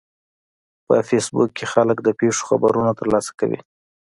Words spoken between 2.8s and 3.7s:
ترلاسه کوي